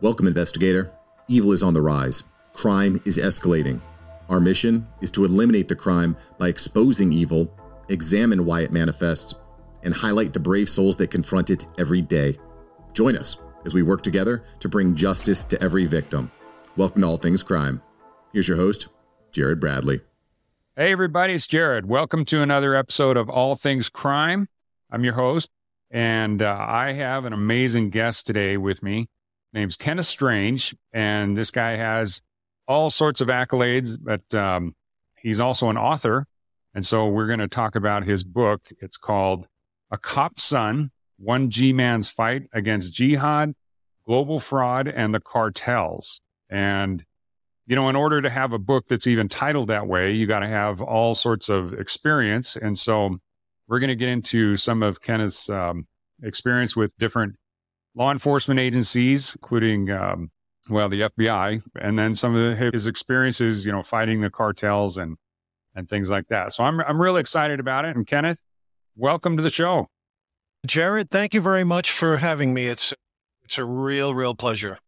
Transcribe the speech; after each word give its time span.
Welcome, 0.00 0.28
investigator. 0.28 0.92
Evil 1.26 1.50
is 1.50 1.60
on 1.60 1.74
the 1.74 1.82
rise. 1.82 2.22
Crime 2.52 3.00
is 3.04 3.18
escalating. 3.18 3.80
Our 4.28 4.38
mission 4.38 4.86
is 5.00 5.10
to 5.10 5.24
eliminate 5.24 5.66
the 5.66 5.74
crime 5.74 6.16
by 6.38 6.46
exposing 6.46 7.12
evil, 7.12 7.52
examine 7.88 8.44
why 8.44 8.60
it 8.60 8.70
manifests, 8.70 9.34
and 9.82 9.92
highlight 9.92 10.32
the 10.32 10.38
brave 10.38 10.68
souls 10.68 10.94
that 10.98 11.10
confront 11.10 11.50
it 11.50 11.64
every 11.80 12.00
day. 12.00 12.38
Join 12.92 13.16
us 13.16 13.38
as 13.64 13.74
we 13.74 13.82
work 13.82 14.04
together 14.04 14.44
to 14.60 14.68
bring 14.68 14.94
justice 14.94 15.42
to 15.46 15.60
every 15.60 15.86
victim. 15.86 16.30
Welcome 16.76 17.02
to 17.02 17.08
All 17.08 17.16
Things 17.16 17.42
Crime. 17.42 17.82
Here's 18.32 18.46
your 18.46 18.56
host, 18.56 18.86
Jared 19.32 19.58
Bradley. 19.58 19.98
Hey, 20.76 20.92
everybody, 20.92 21.32
it's 21.32 21.48
Jared. 21.48 21.86
Welcome 21.86 22.24
to 22.26 22.40
another 22.40 22.76
episode 22.76 23.16
of 23.16 23.28
All 23.28 23.56
Things 23.56 23.88
Crime. 23.88 24.46
I'm 24.92 25.02
your 25.02 25.14
host, 25.14 25.50
and 25.90 26.40
uh, 26.40 26.56
I 26.56 26.92
have 26.92 27.24
an 27.24 27.32
amazing 27.32 27.90
guest 27.90 28.28
today 28.28 28.56
with 28.56 28.80
me. 28.80 29.08
Name's 29.52 29.76
Kenneth 29.76 30.06
Strange, 30.06 30.74
and 30.92 31.36
this 31.36 31.50
guy 31.50 31.76
has 31.76 32.20
all 32.66 32.90
sorts 32.90 33.20
of 33.20 33.28
accolades, 33.28 33.96
but 34.00 34.34
um, 34.34 34.74
he's 35.16 35.40
also 35.40 35.70
an 35.70 35.78
author. 35.78 36.26
And 36.74 36.84
so 36.84 37.08
we're 37.08 37.26
going 37.26 37.38
to 37.38 37.48
talk 37.48 37.76
about 37.76 38.04
his 38.04 38.22
book. 38.22 38.62
It's 38.80 38.96
called 38.96 39.48
A 39.90 39.96
Cop's 39.96 40.44
Son 40.44 40.90
One 41.18 41.50
G 41.50 41.72
Man's 41.72 42.08
Fight 42.08 42.42
Against 42.52 42.92
Jihad, 42.92 43.54
Global 44.06 44.38
Fraud, 44.38 44.86
and 44.86 45.14
the 45.14 45.20
Cartels. 45.20 46.20
And, 46.50 47.02
you 47.66 47.74
know, 47.74 47.88
in 47.88 47.96
order 47.96 48.20
to 48.20 48.30
have 48.30 48.52
a 48.52 48.58
book 48.58 48.86
that's 48.86 49.06
even 49.06 49.28
titled 49.28 49.68
that 49.68 49.86
way, 49.86 50.12
you 50.12 50.26
got 50.26 50.40
to 50.40 50.46
have 50.46 50.80
all 50.80 51.14
sorts 51.14 51.48
of 51.48 51.72
experience. 51.72 52.54
And 52.54 52.78
so 52.78 53.16
we're 53.66 53.80
going 53.80 53.88
to 53.88 53.96
get 53.96 54.08
into 54.08 54.56
some 54.56 54.82
of 54.82 55.00
Kenneth's 55.00 55.50
um, 55.50 55.86
experience 56.22 56.76
with 56.76 56.96
different 56.98 57.36
law 57.98 58.12
enforcement 58.12 58.60
agencies, 58.60 59.34
including, 59.34 59.90
um, 59.90 60.30
well, 60.70 60.88
the 60.88 61.02
FBI, 61.02 61.62
and 61.80 61.98
then 61.98 62.14
some 62.14 62.36
of 62.36 62.56
his 62.56 62.86
experiences, 62.86 63.66
you 63.66 63.72
know, 63.72 63.82
fighting 63.82 64.20
the 64.20 64.30
cartels 64.30 64.96
and 64.96 65.16
and 65.74 65.88
things 65.88 66.10
like 66.10 66.28
that. 66.28 66.52
So 66.52 66.64
I'm 66.64 66.80
I'm 66.80 67.00
really 67.00 67.20
excited 67.20 67.60
about 67.60 67.84
it. 67.84 67.96
And 67.96 68.06
Kenneth, 68.06 68.40
welcome 68.96 69.36
to 69.36 69.42
the 69.42 69.50
show. 69.50 69.88
Jared, 70.66 71.10
thank 71.10 71.34
you 71.34 71.40
very 71.40 71.64
much 71.64 71.90
for 71.90 72.18
having 72.18 72.54
me. 72.54 72.66
It's 72.66 72.94
it's 73.44 73.58
a 73.58 73.64
real, 73.64 74.14
real 74.14 74.34
pleasure. 74.34 74.78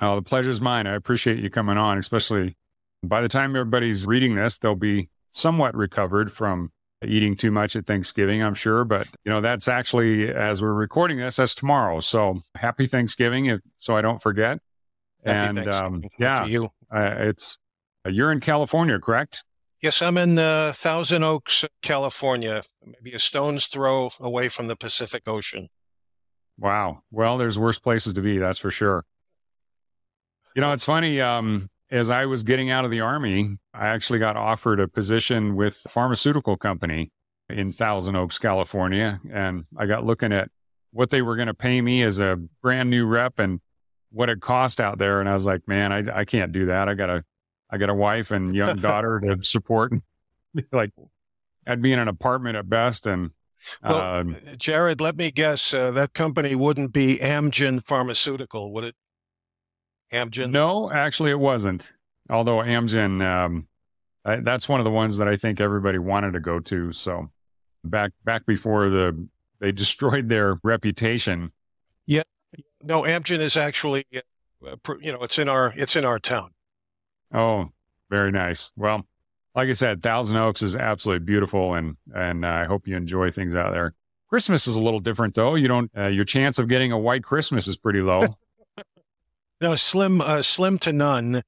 Oh, 0.00 0.16
the 0.16 0.22
pleasure's 0.22 0.60
mine. 0.60 0.86
I 0.86 0.94
appreciate 0.94 1.38
you 1.38 1.50
coming 1.50 1.76
on, 1.76 1.98
especially 1.98 2.56
by 3.02 3.20
the 3.20 3.28
time 3.28 3.54
everybody's 3.54 4.06
reading 4.06 4.34
this, 4.34 4.58
they'll 4.58 4.74
be 4.74 5.08
somewhat 5.30 5.74
recovered 5.76 6.32
from 6.32 6.72
eating 7.04 7.36
too 7.36 7.50
much 7.50 7.76
at 7.76 7.86
Thanksgiving, 7.86 8.42
I'm 8.42 8.54
sure. 8.54 8.84
But, 8.84 9.10
you 9.24 9.30
know, 9.30 9.40
that's 9.40 9.68
actually, 9.68 10.28
as 10.28 10.60
we're 10.60 10.74
recording 10.74 11.18
this, 11.18 11.36
that's 11.36 11.54
tomorrow. 11.54 12.00
So 12.00 12.40
happy 12.54 12.86
Thanksgiving, 12.86 13.46
if, 13.46 13.60
so 13.76 13.96
I 13.96 14.02
don't 14.02 14.20
forget. 14.20 14.58
Happy 15.24 15.58
and 15.58 15.68
um, 15.68 16.04
yeah, 16.18 16.44
to 16.44 16.50
you. 16.50 16.64
uh, 16.94 17.14
it's, 17.18 17.58
uh, 18.06 18.10
you're 18.10 18.32
in 18.32 18.40
California, 18.40 18.98
correct? 18.98 19.44
Yes, 19.82 20.02
I'm 20.02 20.18
in 20.18 20.38
uh, 20.38 20.72
Thousand 20.74 21.22
Oaks, 21.22 21.64
California, 21.80 22.62
maybe 22.84 23.14
a 23.14 23.18
stone's 23.18 23.66
throw 23.66 24.10
away 24.20 24.50
from 24.50 24.66
the 24.66 24.76
Pacific 24.76 25.22
Ocean. 25.26 25.68
Wow. 26.58 27.02
Well, 27.10 27.38
there's 27.38 27.58
worse 27.58 27.78
places 27.78 28.12
to 28.12 28.20
be, 28.20 28.36
that's 28.36 28.58
for 28.58 28.70
sure. 28.70 29.06
You 30.54 30.60
know, 30.60 30.72
it's 30.72 30.84
funny. 30.84 31.20
Um, 31.20 31.70
as 31.90 32.10
I 32.10 32.26
was 32.26 32.42
getting 32.42 32.70
out 32.70 32.84
of 32.84 32.90
the 32.90 33.00
army, 33.00 33.56
I 33.74 33.88
actually 33.88 34.20
got 34.20 34.36
offered 34.36 34.80
a 34.80 34.88
position 34.88 35.56
with 35.56 35.82
a 35.84 35.88
pharmaceutical 35.88 36.56
company 36.56 37.10
in 37.48 37.70
Thousand 37.70 38.16
Oaks, 38.16 38.38
California. 38.38 39.20
And 39.32 39.64
I 39.76 39.86
got 39.86 40.04
looking 40.04 40.32
at 40.32 40.50
what 40.92 41.10
they 41.10 41.22
were 41.22 41.36
going 41.36 41.48
to 41.48 41.54
pay 41.54 41.80
me 41.80 42.02
as 42.02 42.20
a 42.20 42.36
brand 42.62 42.90
new 42.90 43.06
rep 43.06 43.38
and 43.38 43.60
what 44.10 44.30
it 44.30 44.40
cost 44.40 44.80
out 44.80 44.98
there. 44.98 45.20
And 45.20 45.28
I 45.28 45.34
was 45.34 45.46
like, 45.46 45.66
man, 45.66 45.92
I, 45.92 46.20
I 46.20 46.24
can't 46.24 46.52
do 46.52 46.66
that. 46.66 46.88
I 46.88 46.94
got 46.94 47.10
a, 47.10 47.24
I 47.70 47.78
got 47.78 47.90
a 47.90 47.94
wife 47.94 48.30
and 48.30 48.54
young 48.54 48.76
daughter 48.78 49.20
to 49.20 49.42
support. 49.42 49.92
like 50.72 50.90
I'd 51.66 51.82
be 51.82 51.92
in 51.92 51.98
an 51.98 52.08
apartment 52.08 52.56
at 52.56 52.68
best. 52.68 53.06
And 53.06 53.30
Well, 53.82 54.00
um, 54.00 54.36
Jared, 54.56 55.00
let 55.00 55.16
me 55.16 55.30
guess, 55.30 55.74
uh, 55.74 55.90
that 55.92 56.12
company 56.12 56.54
wouldn't 56.54 56.92
be 56.92 57.18
Amgen 57.18 57.84
Pharmaceutical, 57.84 58.72
would 58.72 58.84
it? 58.84 58.94
Amgen? 60.12 60.50
No, 60.50 60.90
actually, 60.90 61.30
it 61.30 61.38
wasn't. 61.38 61.92
Although 62.28 62.58
Amgen, 62.58 63.24
um, 63.24 63.66
I, 64.24 64.36
that's 64.36 64.68
one 64.68 64.80
of 64.80 64.84
the 64.84 64.90
ones 64.90 65.16
that 65.18 65.28
I 65.28 65.36
think 65.36 65.60
everybody 65.60 65.98
wanted 65.98 66.32
to 66.32 66.40
go 66.40 66.60
to. 66.60 66.92
So 66.92 67.30
back 67.84 68.12
back 68.24 68.46
before 68.46 68.88
the 68.88 69.28
they 69.60 69.72
destroyed 69.72 70.28
their 70.28 70.58
reputation. 70.62 71.52
Yeah, 72.06 72.22
no, 72.82 73.02
Amgen 73.02 73.40
is 73.40 73.56
actually, 73.56 74.04
uh, 74.14 74.76
you 75.00 75.12
know, 75.12 75.22
it's 75.22 75.38
in 75.38 75.48
our 75.48 75.72
it's 75.76 75.96
in 75.96 76.04
our 76.04 76.18
town. 76.18 76.50
Oh, 77.32 77.70
very 78.10 78.32
nice. 78.32 78.72
Well, 78.76 79.06
like 79.54 79.68
I 79.68 79.72
said, 79.72 80.02
Thousand 80.02 80.36
Oaks 80.36 80.62
is 80.62 80.76
absolutely 80.76 81.24
beautiful, 81.24 81.74
and 81.74 81.96
and 82.14 82.44
I 82.46 82.64
hope 82.64 82.86
you 82.86 82.96
enjoy 82.96 83.30
things 83.30 83.54
out 83.54 83.72
there. 83.72 83.94
Christmas 84.28 84.68
is 84.68 84.76
a 84.76 84.82
little 84.82 85.00
different, 85.00 85.34
though. 85.34 85.56
You 85.56 85.68
don't. 85.68 85.90
Uh, 85.96 86.06
your 86.06 86.24
chance 86.24 86.58
of 86.58 86.68
getting 86.68 86.92
a 86.92 86.98
white 86.98 87.24
Christmas 87.24 87.66
is 87.66 87.76
pretty 87.76 88.00
low. 88.00 88.22
No, 89.60 89.74
slim, 89.74 90.20
uh, 90.20 90.42
slim 90.42 90.78
to 90.78 90.92
none. 90.92 91.42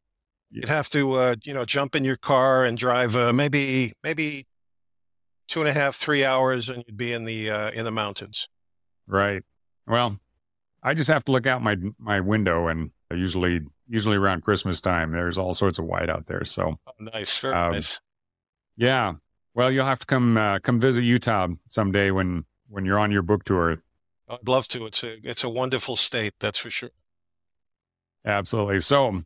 You'd 0.51 0.69
have 0.69 0.91
to, 0.91 1.13
uh, 1.15 1.35
you 1.45 1.55
know, 1.55 1.65
jump 1.65 1.95
in 1.97 2.05
your 2.05 2.17
car 2.19 2.65
and 2.65 2.77
drive 2.77 3.17
uh, 3.17 3.33
maybe 3.33 3.93
maybe 4.03 4.45
two 5.49 5.61
and 5.61 5.69
a 5.69 5.73
half, 5.73 5.97
three 5.97 6.25
hours, 6.25 6.69
and 6.69 6.85
you'd 6.87 6.97
be 6.97 7.13
in 7.13 7.25
the 7.25 7.49
uh, 7.51 7.71
in 7.71 7.85
the 7.85 7.91
mountains. 7.91 8.49
Right. 9.07 9.43
Well, 9.87 10.19
I 10.83 10.93
just 10.93 11.09
have 11.09 11.25
to 11.25 11.33
look 11.33 11.47
out 11.47 11.63
my 11.63 11.77
my 11.99 12.21
window, 12.21 12.69
and 12.69 12.91
usually 13.11 13.61
usually 13.89 14.17
around 14.19 14.43
Christmas 14.43 14.81
time, 14.81 15.13
there's 15.13 15.39
all 15.39 15.55
sorts 15.55 15.79
of 15.79 15.87
white 15.87 16.11
out 16.11 16.27
there. 16.27 16.45
So 16.45 16.79
Oh, 16.87 16.93
nice, 16.99 17.39
very 17.39 17.55
Um, 17.55 17.73
nice. 17.73 18.01
yeah. 18.77 19.15
Well, 19.55 19.71
you'll 19.71 19.87
have 19.87 20.01
to 20.01 20.07
come 20.07 20.37
uh, 20.37 20.59
come 20.59 20.79
visit 20.79 21.03
Utah 21.03 21.49
someday 21.71 22.11
when 22.11 22.45
when 22.69 22.85
you're 22.85 22.99
on 22.99 23.11
your 23.11 23.23
book 23.23 23.45
tour. 23.45 23.83
I'd 24.29 24.47
love 24.47 24.69
to. 24.69 24.85
It's 24.85 25.03
a 25.03 25.17
it's 25.27 25.45
a 25.45 25.49
wonderful 25.49 25.97
state, 25.97 26.35
that's 26.41 26.59
for 26.59 26.69
sure. 26.69 26.91
Absolutely. 28.25 28.81
So 28.81 29.23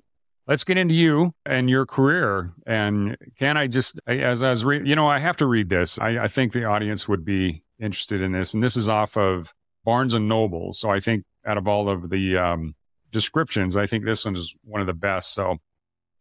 let's 0.46 0.64
get 0.64 0.78
into 0.78 0.94
you 0.94 1.34
and 1.44 1.68
your 1.68 1.86
career. 1.86 2.52
And 2.66 3.16
can 3.38 3.56
I 3.56 3.66
just, 3.66 4.00
as 4.06 4.42
I 4.42 4.50
was 4.50 4.64
reading, 4.64 4.86
you 4.86 4.96
know, 4.96 5.06
I 5.06 5.18
have 5.18 5.36
to 5.38 5.46
read 5.46 5.68
this. 5.68 5.98
I, 5.98 6.24
I 6.24 6.28
think 6.28 6.52
the 6.52 6.64
audience 6.64 7.08
would 7.08 7.24
be 7.24 7.62
interested 7.78 8.20
in 8.20 8.32
this. 8.32 8.54
And 8.54 8.62
this 8.62 8.76
is 8.76 8.88
off 8.88 9.16
of 9.16 9.54
Barnes 9.84 10.14
and 10.14 10.28
Noble. 10.28 10.72
So 10.72 10.90
I 10.90 11.00
think 11.00 11.24
out 11.46 11.58
of 11.58 11.68
all 11.68 11.88
of 11.88 12.10
the 12.10 12.36
um, 12.36 12.74
descriptions, 13.12 13.76
I 13.76 13.86
think 13.86 14.04
this 14.04 14.24
one 14.24 14.36
is 14.36 14.54
one 14.64 14.80
of 14.80 14.86
the 14.86 14.94
best. 14.94 15.32
So 15.32 15.58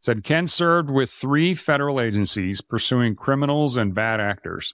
said 0.01 0.23
Ken 0.23 0.47
served 0.47 0.89
with 0.89 1.09
three 1.09 1.55
federal 1.55 1.99
agencies 1.99 2.61
pursuing 2.61 3.15
criminals 3.15 3.75
and 3.75 3.95
bad 3.95 4.19
actors, 4.19 4.73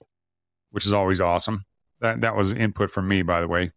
which 0.70 0.86
is 0.86 0.92
always 0.92 1.20
awesome. 1.20 1.64
That 2.00 2.20
that 2.20 2.36
was 2.36 2.52
input 2.52 2.90
from 2.90 3.08
me, 3.08 3.22
by 3.22 3.40
the 3.40 3.48
way. 3.48 3.70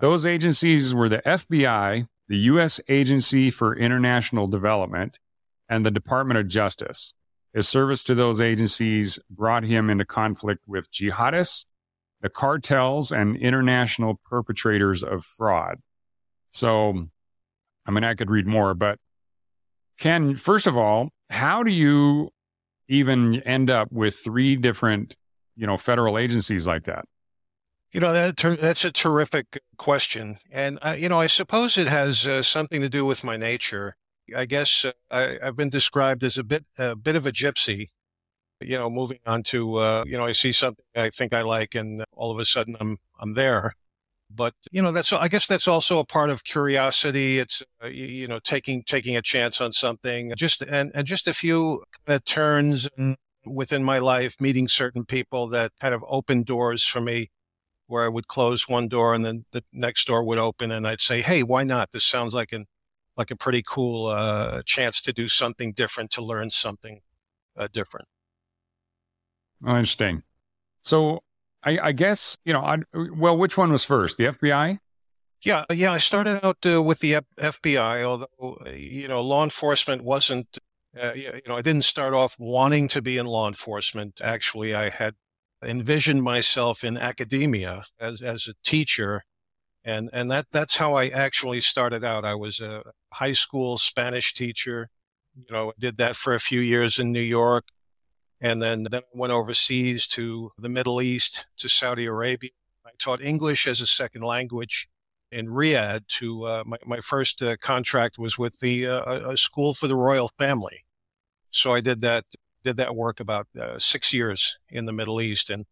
Those 0.00 0.26
agencies 0.26 0.94
were 0.94 1.08
the 1.08 1.22
FBI, 1.24 2.06
the 2.28 2.36
U.S. 2.36 2.80
Agency 2.88 3.50
for 3.50 3.76
International 3.76 4.46
Development, 4.46 5.18
and 5.68 5.84
the 5.84 5.90
Department 5.90 6.38
of 6.38 6.48
Justice. 6.48 7.12
His 7.54 7.68
service 7.68 8.02
to 8.04 8.14
those 8.14 8.40
agencies 8.40 9.18
brought 9.30 9.64
him 9.64 9.90
into 9.90 10.04
conflict 10.04 10.62
with 10.66 10.90
jihadists, 10.90 11.64
the 12.20 12.28
cartels, 12.28 13.10
and 13.12 13.36
international 13.36 14.20
perpetrators 14.28 15.02
of 15.02 15.24
fraud. 15.24 15.78
So, 16.50 17.08
I 17.86 17.90
mean, 17.90 18.04
I 18.04 18.14
could 18.14 18.30
read 18.30 18.46
more, 18.46 18.74
but 18.74 18.98
Ken, 19.98 20.34
first 20.36 20.66
of 20.66 20.76
all, 20.76 21.10
how 21.30 21.62
do 21.62 21.70
you 21.70 22.30
even 22.88 23.42
end 23.42 23.70
up 23.70 23.90
with 23.90 24.14
three 24.14 24.56
different, 24.56 25.16
you 25.56 25.66
know, 25.66 25.76
federal 25.76 26.18
agencies 26.18 26.66
like 26.66 26.84
that? 26.84 27.04
You 27.92 28.00
know 28.00 28.12
that 28.12 28.36
ter- 28.36 28.56
that's 28.56 28.84
a 28.84 28.92
terrific 28.92 29.58
question, 29.78 30.38
and 30.50 30.78
uh, 30.82 30.94
you 30.98 31.08
know 31.08 31.20
I 31.20 31.26
suppose 31.26 31.78
it 31.78 31.88
has 31.88 32.26
uh, 32.26 32.42
something 32.42 32.82
to 32.82 32.88
do 32.90 33.06
with 33.06 33.24
my 33.24 33.38
nature. 33.38 33.96
I 34.36 34.44
guess 34.44 34.84
uh, 34.84 34.92
I, 35.10 35.38
I've 35.42 35.56
been 35.56 35.70
described 35.70 36.22
as 36.22 36.36
a 36.36 36.44
bit 36.44 36.66
a 36.78 36.94
bit 36.94 37.16
of 37.16 37.26
a 37.26 37.32
gypsy. 37.32 37.86
You 38.60 38.76
know, 38.76 38.90
moving 38.90 39.20
on 39.24 39.42
to 39.44 39.76
uh, 39.76 40.04
you 40.06 40.18
know 40.18 40.26
I 40.26 40.32
see 40.32 40.52
something 40.52 40.84
I 40.94 41.08
think 41.08 41.32
I 41.32 41.40
like, 41.42 41.74
and 41.74 42.04
all 42.12 42.30
of 42.30 42.38
a 42.38 42.44
sudden 42.44 42.76
I'm 42.78 42.98
I'm 43.18 43.34
there. 43.34 43.72
But 44.30 44.54
you 44.70 44.82
know 44.82 44.92
that's 44.92 45.10
I 45.12 45.28
guess 45.28 45.46
that's 45.46 45.68
also 45.68 45.98
a 45.98 46.04
part 46.04 46.28
of 46.28 46.44
curiosity. 46.44 47.38
It's 47.38 47.62
uh, 47.82 47.86
you, 47.86 48.28
know 48.28 48.38
taking 48.38 48.82
taking 48.82 49.16
a 49.16 49.22
chance 49.22 49.62
on 49.62 49.72
something, 49.72 50.34
just 50.36 50.60
and 50.62 50.92
and 50.94 51.06
just 51.06 51.26
a 51.26 51.32
few 51.32 51.84
kind 52.06 52.16
of 52.16 52.24
turns 52.26 52.86
within 53.46 53.82
my 53.82 53.98
life, 53.98 54.36
meeting 54.40 54.68
certain 54.68 55.06
people 55.06 55.48
that 55.48 55.72
kind 55.80 55.94
of 55.94 56.04
opened 56.06 56.44
doors 56.44 56.84
for 56.84 57.00
me 57.00 57.28
where 57.88 58.04
I 58.04 58.08
would 58.08 58.28
close 58.28 58.68
one 58.68 58.88
door 58.88 59.14
and 59.14 59.24
then 59.24 59.44
the 59.52 59.64
next 59.72 60.06
door 60.06 60.22
would 60.22 60.38
open 60.38 60.70
and 60.70 60.86
I'd 60.86 61.00
say, 61.00 61.22
Hey, 61.22 61.42
why 61.42 61.64
not? 61.64 61.90
This 61.92 62.04
sounds 62.04 62.34
like 62.34 62.52
an, 62.52 62.66
like 63.16 63.30
a 63.30 63.36
pretty 63.36 63.62
cool, 63.66 64.06
uh, 64.06 64.62
chance 64.64 65.02
to 65.02 65.12
do 65.12 65.26
something 65.26 65.72
different, 65.72 66.10
to 66.12 66.24
learn 66.24 66.50
something 66.50 67.00
uh, 67.56 67.68
different. 67.72 68.06
Oh, 69.66 69.70
interesting. 69.70 70.22
So 70.82 71.22
I, 71.64 71.78
I 71.78 71.92
guess, 71.92 72.38
you 72.44 72.52
know, 72.52 72.60
I, 72.60 72.78
well, 72.94 73.36
which 73.36 73.58
one 73.58 73.72
was 73.72 73.84
first? 73.84 74.18
The 74.18 74.26
FBI? 74.26 74.78
Yeah, 75.42 75.64
yeah. 75.72 75.92
I 75.92 75.98
started 75.98 76.44
out 76.44 76.58
uh, 76.66 76.82
with 76.82 76.98
the 76.98 77.16
F- 77.16 77.24
FBI, 77.38 78.02
although 78.02 78.58
you 78.74 79.06
know 79.06 79.22
law 79.22 79.44
enforcement 79.44 80.02
wasn't. 80.02 80.58
Uh, 81.00 81.12
you 81.14 81.40
know, 81.46 81.56
I 81.56 81.62
didn't 81.62 81.84
start 81.84 82.12
off 82.12 82.34
wanting 82.40 82.88
to 82.88 83.00
be 83.00 83.18
in 83.18 83.26
law 83.26 83.46
enforcement. 83.46 84.20
Actually, 84.22 84.74
I 84.74 84.88
had 84.88 85.14
envisioned 85.64 86.22
myself 86.22 86.84
in 86.84 86.96
academia 86.96 87.84
as 88.00 88.20
as 88.20 88.46
a 88.48 88.54
teacher, 88.64 89.22
and 89.84 90.10
and 90.12 90.30
that 90.30 90.46
that's 90.52 90.76
how 90.76 90.94
I 90.94 91.08
actually 91.08 91.60
started 91.60 92.04
out. 92.04 92.24
I 92.24 92.34
was 92.34 92.60
a 92.60 92.82
high 93.14 93.32
school 93.32 93.78
Spanish 93.78 94.34
teacher. 94.34 94.88
You 95.36 95.54
know, 95.54 95.72
did 95.78 95.98
that 95.98 96.16
for 96.16 96.34
a 96.34 96.40
few 96.40 96.60
years 96.60 96.98
in 96.98 97.12
New 97.12 97.20
York, 97.20 97.66
and 98.40 98.60
then 98.62 98.86
then 98.90 99.02
went 99.12 99.32
overseas 99.32 100.06
to 100.08 100.50
the 100.58 100.68
Middle 100.68 101.00
East 101.00 101.46
to 101.58 101.68
Saudi 101.68 102.06
Arabia. 102.06 102.50
I 102.86 102.90
taught 102.98 103.22
English 103.22 103.66
as 103.66 103.80
a 103.80 103.86
second 103.86 104.22
language 104.22 104.88
in 105.30 105.46
Riyadh 105.46 106.06
to 106.08 106.44
uh, 106.44 106.62
my, 106.66 106.78
my 106.86 107.00
first 107.00 107.42
uh, 107.42 107.56
contract 107.60 108.18
was 108.18 108.38
with 108.38 108.60
the 108.60 108.86
uh, 108.86 109.30
a 109.30 109.36
school 109.36 109.74
for 109.74 109.86
the 109.86 109.96
royal 109.96 110.30
family. 110.38 110.84
So 111.50 111.74
I 111.74 111.80
did 111.80 112.00
that 112.02 112.24
did 112.68 112.76
that 112.76 112.94
work 112.94 113.18
about 113.18 113.46
uh, 113.58 113.78
six 113.78 114.12
years 114.12 114.58
in 114.68 114.84
the 114.84 114.92
Middle 114.92 115.20
East, 115.20 115.48
and 115.48 115.64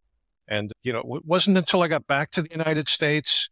and 0.47 0.73
you 0.81 0.91
know 0.91 1.03
it 1.15 1.25
wasn't 1.25 1.57
until 1.57 1.83
I 1.83 1.87
got 1.87 2.07
back 2.07 2.31
to 2.31 2.41
the 2.41 2.51
United 2.51 2.89
States, 2.89 3.49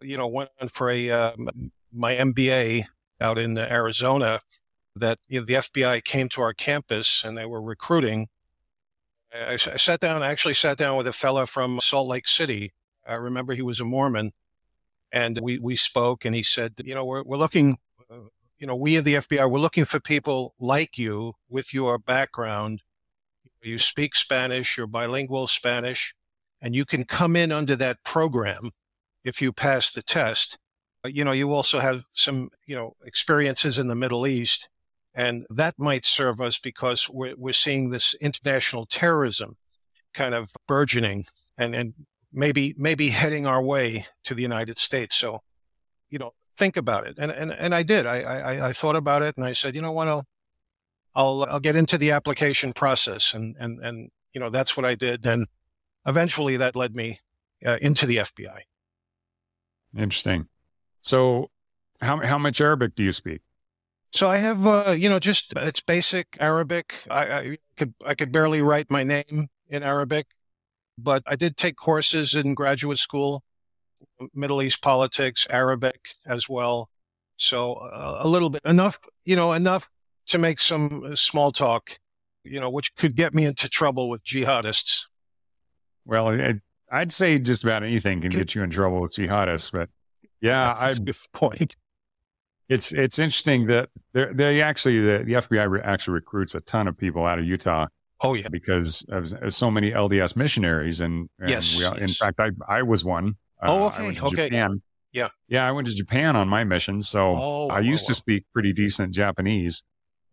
you 0.00 0.16
know, 0.16 0.26
went 0.26 0.50
on 0.60 0.68
for 0.68 0.90
a 0.90 1.10
uh, 1.10 1.32
my 1.92 2.14
MBA 2.16 2.86
out 3.20 3.38
in 3.38 3.56
Arizona, 3.56 4.40
that 4.96 5.18
you 5.28 5.40
know, 5.40 5.46
the 5.46 5.54
FBI 5.54 6.02
came 6.04 6.28
to 6.30 6.42
our 6.42 6.52
campus 6.52 7.24
and 7.24 7.38
they 7.38 7.46
were 7.46 7.62
recruiting. 7.62 8.28
I, 9.32 9.54
I 9.54 9.56
sat 9.56 10.00
down, 10.00 10.22
I 10.22 10.30
actually 10.30 10.54
sat 10.54 10.78
down 10.78 10.96
with 10.96 11.06
a 11.06 11.12
fella 11.12 11.46
from 11.46 11.80
Salt 11.80 12.08
Lake 12.08 12.26
City. 12.26 12.72
I 13.06 13.14
remember 13.14 13.54
he 13.54 13.62
was 13.62 13.80
a 13.80 13.84
Mormon 13.84 14.32
and 15.12 15.38
we, 15.40 15.58
we 15.58 15.76
spoke 15.76 16.24
and 16.24 16.34
he 16.34 16.42
said, 16.42 16.74
you 16.84 16.94
know, 16.94 17.04
we're, 17.04 17.22
we're 17.22 17.36
looking, 17.36 17.78
you 18.58 18.66
know, 18.66 18.76
we 18.76 18.96
at 18.96 19.04
the 19.04 19.14
FBI, 19.14 19.50
we're 19.50 19.58
looking 19.58 19.84
for 19.84 20.00
people 20.00 20.54
like 20.58 20.96
you 20.98 21.34
with 21.48 21.74
your 21.74 21.98
background. 21.98 22.82
You 23.62 23.78
speak 23.78 24.14
Spanish, 24.14 24.76
you're 24.76 24.86
bilingual 24.86 25.46
Spanish, 25.46 26.14
and 26.60 26.74
you 26.74 26.84
can 26.84 27.04
come 27.04 27.36
in 27.36 27.50
under 27.50 27.76
that 27.76 28.04
program 28.04 28.70
if 29.24 29.40
you 29.40 29.52
pass 29.52 29.90
the 29.90 30.02
test. 30.02 30.58
But, 31.02 31.14
you 31.14 31.24
know, 31.24 31.32
you 31.32 31.52
also 31.52 31.80
have 31.80 32.04
some, 32.12 32.50
you 32.66 32.74
know, 32.74 32.94
experiences 33.04 33.78
in 33.78 33.88
the 33.88 33.94
Middle 33.94 34.26
East, 34.26 34.68
and 35.14 35.46
that 35.50 35.74
might 35.78 36.04
serve 36.04 36.40
us 36.40 36.58
because 36.58 37.08
we're, 37.10 37.34
we're 37.36 37.52
seeing 37.52 37.90
this 37.90 38.14
international 38.20 38.86
terrorism 38.86 39.56
kind 40.12 40.34
of 40.34 40.52
burgeoning 40.66 41.24
and, 41.58 41.74
and 41.74 41.94
maybe 42.32 42.74
maybe 42.76 43.08
heading 43.10 43.46
our 43.46 43.62
way 43.62 44.06
to 44.24 44.34
the 44.34 44.42
United 44.42 44.78
States. 44.78 45.16
So, 45.16 45.40
you 46.10 46.18
know, 46.18 46.32
think 46.56 46.76
about 46.76 47.06
it. 47.06 47.16
And 47.18 47.30
and 47.30 47.52
and 47.52 47.74
I 47.74 47.82
did. 47.82 48.06
I 48.06 48.20
I, 48.22 48.68
I 48.68 48.72
thought 48.72 48.96
about 48.96 49.22
it, 49.22 49.36
and 49.36 49.46
I 49.46 49.52
said, 49.52 49.74
you 49.74 49.82
know 49.82 49.92
what, 49.92 50.08
I'll 50.08 50.24
I'll 51.14 51.44
I'll 51.44 51.60
get 51.60 51.76
into 51.76 51.98
the 51.98 52.10
application 52.10 52.72
process, 52.72 53.34
and 53.34 53.56
and 53.58 53.80
and 53.80 54.10
you 54.32 54.40
know 54.40 54.50
that's 54.50 54.76
what 54.76 54.86
I 54.86 54.94
did. 54.94 55.26
And 55.26 55.46
eventually, 56.06 56.56
that 56.56 56.76
led 56.76 56.94
me 56.94 57.20
uh, 57.64 57.78
into 57.80 58.06
the 58.06 58.16
FBI. 58.16 58.60
Interesting. 59.96 60.48
So, 61.00 61.50
how 62.00 62.18
how 62.18 62.38
much 62.38 62.60
Arabic 62.60 62.94
do 62.94 63.02
you 63.02 63.12
speak? 63.12 63.40
So 64.10 64.28
I 64.28 64.36
have, 64.36 64.64
uh, 64.64 64.94
you 64.96 65.08
know, 65.08 65.18
just 65.18 65.52
it's 65.56 65.80
basic 65.80 66.36
Arabic. 66.38 66.94
I, 67.10 67.32
I 67.32 67.58
could 67.76 67.94
I 68.06 68.14
could 68.14 68.30
barely 68.30 68.62
write 68.62 68.88
my 68.88 69.02
name 69.02 69.48
in 69.68 69.82
Arabic 69.82 70.26
but 70.98 71.22
I 71.26 71.36
did 71.36 71.56
take 71.56 71.76
courses 71.76 72.34
in 72.34 72.54
graduate 72.54 72.98
school, 72.98 73.42
Middle 74.34 74.62
East 74.62 74.82
politics, 74.82 75.46
Arabic 75.50 76.14
as 76.26 76.48
well. 76.48 76.88
So 77.36 77.74
uh, 77.74 78.18
a 78.20 78.28
little 78.28 78.50
bit 78.50 78.62
enough, 78.64 78.98
you 79.24 79.36
know, 79.36 79.52
enough 79.52 79.88
to 80.26 80.38
make 80.38 80.60
some 80.60 81.04
uh, 81.04 81.14
small 81.14 81.52
talk, 81.52 81.98
you 82.44 82.60
know, 82.60 82.70
which 82.70 82.94
could 82.94 83.16
get 83.16 83.34
me 83.34 83.44
into 83.44 83.68
trouble 83.68 84.08
with 84.08 84.24
jihadists. 84.24 85.06
Well, 86.04 86.28
it, 86.30 86.60
I'd 86.90 87.12
say 87.12 87.38
just 87.38 87.64
about 87.64 87.82
anything 87.82 88.20
can 88.20 88.30
get 88.30 88.54
you 88.54 88.62
in 88.62 88.70
trouble 88.70 89.00
with 89.00 89.14
jihadists, 89.14 89.72
but 89.72 89.88
yeah, 90.40 90.74
I 90.78 90.94
good 90.94 91.16
point. 91.32 91.76
It's 92.68 92.92
it's 92.92 93.18
interesting 93.18 93.66
that 93.66 93.90
they 94.12 94.62
actually 94.62 95.00
the, 95.00 95.24
the 95.24 95.32
FBI 95.34 95.82
actually 95.84 96.14
recruits 96.14 96.54
a 96.54 96.60
ton 96.60 96.88
of 96.88 96.96
people 96.96 97.26
out 97.26 97.38
of 97.38 97.44
Utah 97.44 97.86
Oh 98.24 98.32
yeah, 98.32 98.48
because 98.48 99.04
of, 99.10 99.52
so 99.52 99.70
many 99.70 99.90
LDS 99.90 100.34
missionaries, 100.34 101.00
and, 101.00 101.28
and 101.38 101.50
yes, 101.50 101.76
we, 101.76 101.82
yes, 101.82 102.00
in 102.00 102.08
fact, 102.08 102.40
I 102.40 102.50
I 102.66 102.82
was 102.82 103.04
one. 103.04 103.36
Uh, 103.64 103.72
oh 103.72 103.86
okay, 103.86 104.20
okay. 104.20 104.48
Japan. 104.48 104.82
Yeah, 105.12 105.28
yeah, 105.48 105.66
I 105.66 105.70
went 105.70 105.86
to 105.86 105.94
Japan 105.94 106.34
on 106.34 106.48
my 106.48 106.64
mission, 106.64 107.00
so 107.00 107.30
oh, 107.32 107.68
I 107.68 107.80
used 107.80 108.06
oh, 108.06 108.08
to 108.08 108.14
speak 108.14 108.44
pretty 108.52 108.72
decent 108.72 109.14
Japanese, 109.14 109.84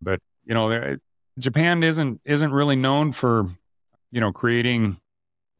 but 0.01 0.19
you 0.43 0.55
know, 0.55 0.97
Japan 1.37 1.83
isn't 1.83 2.19
isn't 2.25 2.51
really 2.51 2.75
known 2.75 3.11
for 3.11 3.45
you 4.11 4.19
know 4.19 4.31
creating 4.31 4.97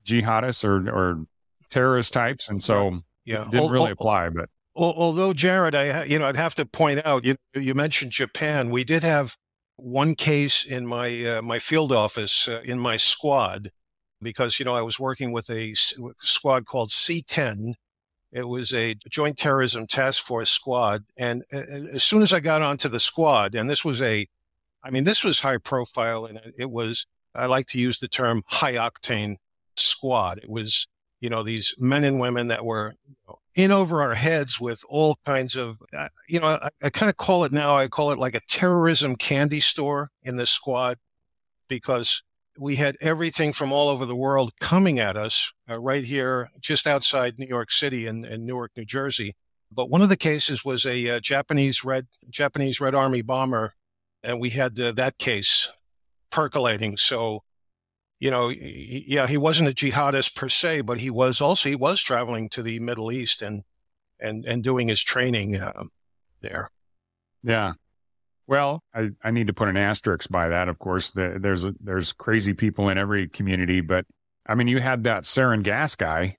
jihadists 0.04 0.64
or 0.64 0.90
or 0.90 1.26
terrorist 1.70 2.14
types, 2.14 2.50
and 2.50 2.64
so 2.64 3.00
yeah, 3.26 3.48
didn't 3.52 3.72
really 3.72 3.92
apply. 3.92 4.30
But 4.30 4.50
although 4.76 5.34
Jared, 5.34 5.76
I 5.76 6.04
you 6.06 6.18
know 6.18 6.28
I'd 6.28 6.36
have 6.36 6.56
to 6.56 6.66
point 6.66 7.06
out 7.06 7.24
you 7.24 7.36
you 7.54 7.76
mentioned 7.76 8.12
Japan. 8.12 8.72
We 8.72 8.84
did 8.84 9.04
have 9.04 9.36
one 9.76 10.16
case 10.16 10.64
in 10.64 10.86
my 10.86 11.26
uh, 11.26 11.42
my 11.42 11.60
field 11.60 11.92
office 11.92 12.48
uh, 12.48 12.62
in 12.64 12.80
my 12.80 12.98
squad 12.98 13.72
because 14.22 14.60
you 14.60 14.66
know 14.66 14.76
I 14.76 14.82
was 14.82 15.00
working 15.00 15.32
with 15.32 15.50
a 15.50 15.74
squad 15.74 16.66
called 16.66 16.90
C10. 16.90 17.74
It 18.32 18.48
was 18.48 18.74
a 18.74 18.96
joint 19.10 19.38
terrorism 19.38 19.88
task 19.88 20.24
force 20.24 20.50
squad, 20.50 21.04
and 21.18 21.44
as 21.52 22.04
soon 22.04 22.22
as 22.22 22.34
I 22.34 22.40
got 22.40 22.62
onto 22.62 22.88
the 22.88 23.00
squad, 23.00 23.56
and 23.56 23.70
this 23.70 23.84
was 23.84 24.02
a, 24.02 24.28
I 24.84 24.90
mean, 24.90 25.04
this 25.04 25.24
was 25.24 25.42
high 25.42 25.58
profile, 25.58 26.26
and 26.26 26.40
it 26.58 26.72
was 26.72 27.06
I 27.36 27.48
like 27.48 27.68
to 27.68 27.80
use 27.80 28.00
the 28.00 28.08
term 28.08 28.44
high 28.48 28.76
octane 28.76 29.38
squad. 29.76 30.38
It 30.38 30.50
was 30.50 30.88
you 31.20 31.30
know 31.30 31.44
these 31.44 31.76
men 31.78 32.04
and 32.04 32.20
women 32.20 32.48
that 32.48 32.64
were 32.64 32.96
in 33.56 33.72
over 33.72 34.02
our 34.02 34.16
heads 34.16 34.60
with 34.60 34.84
all 34.88 35.18
kinds 35.26 35.56
of, 35.56 35.78
uh, 35.96 36.08
you 36.28 36.40
know, 36.40 36.48
I, 36.48 36.70
I 36.84 36.90
kind 36.90 37.10
of 37.10 37.18
call 37.18 37.44
it 37.44 37.52
now, 37.52 37.76
I 37.76 37.88
call 37.88 38.12
it 38.12 38.20
like 38.20 38.36
a 38.36 38.40
terrorism 38.48 39.16
candy 39.16 39.60
store 39.60 40.10
in 40.24 40.38
this 40.38 40.50
squad 40.50 40.98
because 41.68 42.24
we 42.58 42.76
had 42.76 42.98
everything 43.02 43.54
from 43.54 43.72
all 43.72 43.90
over 43.90 44.06
the 44.06 44.16
world 44.16 44.54
coming 44.60 45.00
at 45.00 45.18
us 45.18 45.52
uh, 45.70 45.80
right 45.80 46.04
here, 46.04 46.50
just 46.60 46.88
outside 46.88 47.38
New 47.38 47.48
York 47.48 47.72
City 47.72 48.08
and, 48.08 48.26
and 48.26 48.46
Newark, 48.46 48.72
New 48.76 48.86
Jersey. 48.86 49.36
But 49.72 49.90
one 49.90 50.02
of 50.02 50.10
the 50.10 50.18
cases 50.18 50.66
was 50.66 50.86
a 50.86 51.10
uh, 51.10 51.20
Japanese 51.22 51.84
Red 51.84 52.08
Japanese 52.30 52.82
Red 52.82 52.94
Army 52.94 53.22
bomber, 53.22 53.74
and 54.22 54.40
we 54.40 54.50
had 54.50 54.78
uh, 54.80 54.92
that 54.94 55.18
case 55.18 55.70
percolating. 56.30 56.98
So 56.98 57.42
you 58.20 58.30
know, 58.30 58.50
he, 58.50 59.04
yeah, 59.08 59.28
he 59.28 59.38
wasn't 59.38 59.70
a 59.70 59.74
jihadist 59.74 60.36
per 60.36 60.48
se, 60.48 60.82
but 60.82 61.00
he 61.00 61.10
was 61.10 61.42
also 61.42 61.70
he 61.70 61.76
was 61.76 62.02
traveling 62.02 62.50
to 62.50 62.62
the 62.62 62.80
Middle 62.80 63.12
East 63.12 63.42
and 63.42 63.64
and 64.20 64.46
and 64.46 64.64
doing 64.64 64.88
his 64.88 65.02
training 65.02 65.58
uh, 65.58 65.86
there. 66.42 66.70
Yeah. 67.44 67.74
Well, 68.52 68.84
I, 68.94 69.12
I 69.24 69.32
need 69.32 69.48
to 69.48 69.54
put 69.54 69.70
an 69.70 69.78
asterisk 69.78 70.30
by 70.30 70.50
that. 70.50 70.68
Of 70.68 70.78
course, 70.78 71.12
the, 71.12 71.38
there's 71.40 71.64
a, 71.64 71.74
there's 71.80 72.12
crazy 72.12 72.54
people 72.54 72.90
in 72.90 72.98
every 72.98 73.30
community, 73.30 73.80
but 73.80 74.06
I 74.46 74.56
mean, 74.56 74.68
you 74.68 74.82
had 74.82 75.06
that 75.06 75.24
sarin 75.24 75.64
gas 75.64 75.96
guy 75.96 76.36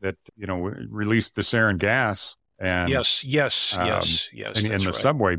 that 0.00 0.16
you 0.36 0.46
know 0.46 0.58
released 0.58 1.36
the 1.36 1.40
sarin 1.40 1.78
gas, 1.78 2.36
and 2.58 2.90
yes, 2.90 3.24
yes, 3.24 3.78
um, 3.78 3.86
yes, 3.86 4.28
yes, 4.30 4.62
in, 4.62 4.72
in 4.72 4.80
the 4.80 4.88
right. 4.88 4.94
subway. 4.94 5.36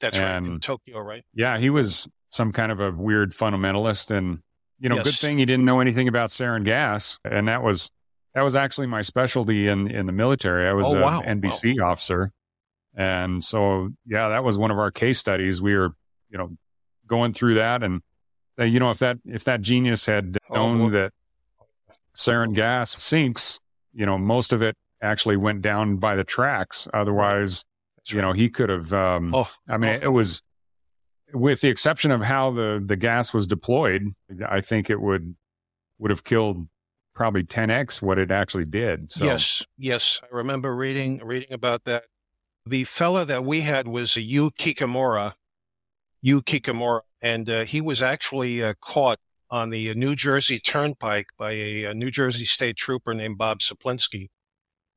That's 0.00 0.18
and, 0.18 0.46
right, 0.46 0.54
in 0.54 0.58
Tokyo, 0.58 0.98
right? 0.98 1.22
Yeah, 1.32 1.58
he 1.58 1.70
was 1.70 2.08
some 2.28 2.50
kind 2.50 2.72
of 2.72 2.80
a 2.80 2.90
weird 2.90 3.30
fundamentalist, 3.30 4.10
and 4.10 4.40
you 4.80 4.88
know, 4.88 4.96
yes. 4.96 5.04
good 5.04 5.14
thing 5.14 5.38
he 5.38 5.44
didn't 5.44 5.64
know 5.64 5.78
anything 5.78 6.08
about 6.08 6.30
sarin 6.30 6.64
gas, 6.64 7.20
and 7.24 7.46
that 7.46 7.62
was 7.62 7.88
that 8.34 8.42
was 8.42 8.56
actually 8.56 8.88
my 8.88 9.02
specialty 9.02 9.68
in 9.68 9.88
in 9.88 10.06
the 10.06 10.12
military. 10.12 10.66
I 10.66 10.72
was 10.72 10.88
oh, 10.88 10.96
an 10.96 11.02
wow. 11.02 11.22
NBC 11.24 11.80
wow. 11.80 11.92
officer, 11.92 12.32
and 12.98 13.42
so 13.42 13.88
yeah, 14.04 14.28
that 14.28 14.44
was 14.44 14.58
one 14.58 14.70
of 14.70 14.78
our 14.78 14.90
case 14.90 15.18
studies. 15.18 15.62
We 15.62 15.74
were, 15.74 15.90
you 16.28 16.36
know, 16.36 16.50
going 17.06 17.32
through 17.32 17.54
that, 17.54 17.82
and 17.82 18.02
uh, 18.58 18.64
you 18.64 18.78
know, 18.80 18.90
if 18.90 18.98
that 18.98 19.18
if 19.24 19.44
that 19.44 19.60
genius 19.62 20.04
had 20.04 20.36
Oh, 20.50 20.54
known 20.54 20.78
well- 20.80 20.90
that 20.90 21.12
sarin 22.14 22.54
gas 22.54 23.00
sinks, 23.00 23.60
you 23.94 24.04
know, 24.04 24.18
most 24.18 24.52
of 24.52 24.60
it 24.62 24.76
actually 25.00 25.36
went 25.36 25.62
down 25.62 25.96
by 25.96 26.16
the 26.16 26.24
tracks. 26.24 26.88
Otherwise, 26.92 27.64
That's 27.96 28.12
you 28.12 28.20
know, 28.20 28.32
he 28.32 28.48
could 28.50 28.68
have. 28.68 28.92
Um, 28.92 29.32
Oh, 29.34 29.48
I 29.68 29.76
mean, 29.78 30.00
oh. 30.02 30.06
it 30.06 30.12
was 30.12 30.42
with 31.32 31.60
the 31.60 31.68
exception 31.68 32.10
of 32.10 32.22
how 32.22 32.50
the 32.50 32.82
the 32.84 32.96
gas 32.96 33.32
was 33.32 33.46
deployed. 33.46 34.08
I 34.48 34.60
think 34.60 34.90
it 34.90 35.00
would 35.00 35.36
would 35.98 36.10
have 36.10 36.24
killed 36.24 36.68
probably 37.14 37.42
10x 37.42 38.00
what 38.00 38.18
it 38.18 38.30
actually 38.30 38.64
did. 38.64 39.10
So 39.10 39.24
Yes, 39.24 39.64
yes, 39.76 40.20
I 40.22 40.26
remember 40.34 40.74
reading 40.74 41.20
reading 41.24 41.52
about 41.52 41.84
that. 41.84 42.04
The 42.68 42.84
fella 42.84 43.24
that 43.24 43.46
we 43.46 43.62
had 43.62 43.88
was 43.88 44.14
a 44.14 44.20
Yu 44.20 44.50
Kikumura, 44.50 45.32
Yu 46.20 46.42
Kikumura, 46.42 47.00
and 47.22 47.48
uh, 47.48 47.64
he 47.64 47.80
was 47.80 48.02
actually 48.02 48.62
uh, 48.62 48.74
caught 48.78 49.18
on 49.50 49.70
the 49.70 49.94
New 49.94 50.14
Jersey 50.14 50.58
Turnpike 50.58 51.28
by 51.38 51.52
a, 51.52 51.84
a 51.84 51.94
New 51.94 52.10
Jersey 52.10 52.44
state 52.44 52.76
trooper 52.76 53.14
named 53.14 53.38
Bob 53.38 53.60
Cieplinski, 53.60 54.28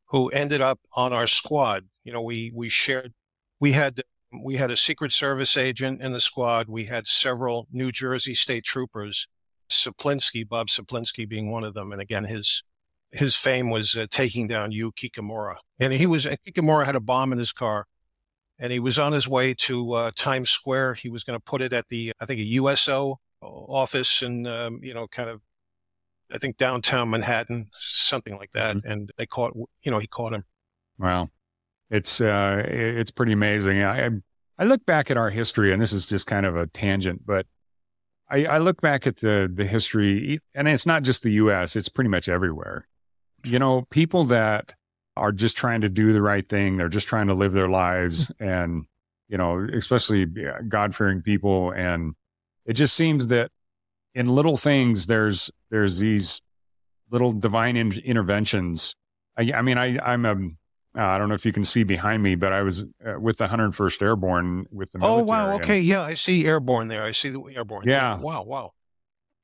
who 0.10 0.28
ended 0.32 0.60
up 0.60 0.82
on 0.98 1.14
our 1.14 1.26
squad. 1.26 1.86
You 2.04 2.12
know, 2.12 2.22
we 2.22 2.52
we 2.54 2.68
shared, 2.68 3.14
we 3.62 3.72
had 3.72 4.02
we 4.44 4.58
had 4.58 4.70
a 4.70 4.76
Secret 4.76 5.14
Service 5.14 5.56
agent 5.56 6.02
in 6.02 6.12
the 6.12 6.20
squad. 6.20 6.68
We 6.68 6.86
had 6.86 7.08
several 7.08 7.68
New 7.72 7.94
Jersey 7.94 8.34
state 8.34 8.66
troopers, 8.66 9.30
Cieplinski, 9.70 10.46
Bob 10.46 10.68
Cieplinski 10.68 11.26
being 11.26 11.50
one 11.50 11.64
of 11.64 11.74
them. 11.74 11.94
And 11.94 12.02
again, 12.02 12.26
his 12.26 12.64
his 13.12 13.36
fame 13.36 13.70
was 13.70 13.98
uh, 13.98 14.08
taking 14.10 14.48
down 14.48 14.72
Yu 14.72 14.92
Kitamura. 14.92 15.56
And 15.80 15.94
he 15.94 16.06
was 16.06 16.26
Kitamura 16.26 16.86
had 16.86 16.96
a 16.96 17.00
bomb 17.00 17.32
in 17.32 17.40
his 17.40 17.52
car, 17.52 17.88
and 18.60 18.72
he 18.72 18.80
was 18.80 19.00
on 19.00 19.12
his 19.14 19.28
way 19.28 19.54
to 19.56 19.94
uh, 19.94 20.12
Times 20.16 20.50
Square. 20.50 20.96
He 20.96 21.10
was 21.10 21.24
going 21.24 21.38
to 21.38 21.44
put 21.44 21.62
it 21.62 21.74
at 21.74 21.90
the 21.90 22.14
I 22.20 22.26
think 22.26 22.40
a 22.40 22.44
USO 22.44 23.20
office 23.42 24.22
and 24.22 24.48
um, 24.48 24.80
you 24.84 24.94
know 24.94 25.08
kind 25.08 25.30
of 25.30 25.42
I 26.32 26.38
think 26.38 26.58
downtown 26.58 27.10
Manhattan, 27.10 27.70
something 27.80 28.38
like 28.38 28.52
that. 28.52 28.78
Mm-hmm. 28.78 28.92
And 28.92 29.12
they 29.18 29.26
caught, 29.26 29.54
you 29.84 29.92
know, 29.92 30.00
he 30.00 30.08
caught 30.08 30.34
him. 30.34 30.44
Wow, 30.98 31.30
it's 31.90 32.22
uh, 32.22 32.64
it's 32.66 33.12
pretty 33.12 33.34
amazing. 33.34 33.84
I 33.84 34.10
I 34.58 34.66
look 34.66 34.86
back 34.86 35.10
at 35.10 35.18
our 35.18 35.30
history, 35.30 35.74
and 35.74 35.82
this 35.82 35.94
is 35.94 36.06
just 36.06 36.28
kind 36.28 36.46
of 36.46 36.56
a 36.56 36.68
tangent, 36.68 37.26
but 37.26 37.48
I, 38.30 38.46
I 38.46 38.58
look 38.60 38.80
back 38.82 39.08
at 39.08 39.18
the 39.18 39.52
the 39.52 39.66
history, 39.66 40.40
and 40.54 40.68
it's 40.68 40.86
not 40.86 41.04
just 41.04 41.24
the 41.24 41.32
U.S. 41.32 41.76
It's 41.76 41.90
pretty 41.90 42.10
much 42.10 42.30
everywhere. 42.30 42.88
You 43.44 43.60
know, 43.60 43.88
people 43.90 44.26
that 44.26 44.76
are 45.18 45.32
just 45.32 45.58
trying 45.58 45.82
to 45.82 45.90
do 45.90 46.14
the 46.14 46.22
right 46.22 46.48
thing. 46.48 46.78
They're 46.78 46.90
just 46.90 47.08
trying 47.08 47.28
to 47.28 47.34
live 47.34 47.54
their 47.54 47.70
lives, 47.70 48.32
and 48.40 48.86
you 49.28 49.38
know, 49.38 49.68
especially 49.74 50.26
God 50.68 50.96
fearing 50.96 51.22
people. 51.22 51.72
And 51.72 52.16
it 52.66 52.74
just 52.74 52.96
seems 52.96 53.28
that 53.28 53.52
in 54.14 54.28
little 54.28 54.58
things, 54.58 55.08
there's 55.08 55.52
there's 55.70 56.00
these 56.00 56.42
little 57.10 57.32
divine 57.32 57.78
in- 57.78 58.02
interventions. 58.04 58.96
I, 59.38 59.52
I, 59.54 59.62
mean, 59.62 59.78
I 59.78 60.00
I'm 60.00 60.26
a 60.26 60.36
uh, 60.98 61.06
I 61.06 61.18
don't 61.18 61.30
know 61.30 61.36
if 61.36 61.46
you 61.46 61.54
can 61.54 61.64
see 61.64 61.84
behind 61.84 62.22
me, 62.22 62.36
but 62.36 62.52
I 62.52 62.62
was 62.64 62.84
uh, 63.06 63.18
with 63.18 63.38
the 63.38 63.48
101st 63.48 64.02
Airborne 64.02 64.66
with 64.72 64.92
the 64.92 65.00
military. 65.00 65.22
Oh 65.22 65.24
wow, 65.24 65.56
okay, 65.56 65.80
yeah, 65.80 66.02
I 66.02 66.16
see 66.16 66.46
airborne 66.46 66.90
there. 66.90 67.04
I 67.04 67.12
see 67.12 67.30
the 67.30 67.42
airborne. 67.56 67.84
Yeah, 67.88 68.18
wow, 68.18 68.44
wow. 68.44 68.72